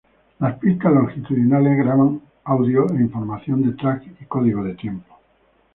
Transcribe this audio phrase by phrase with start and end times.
[0.39, 5.19] Las pistas longitudinales graban audio e información de track y código de tiempo.